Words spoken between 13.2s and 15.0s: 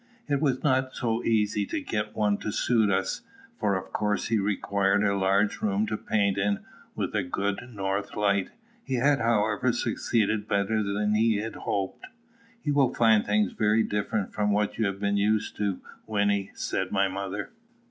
things very different from what you have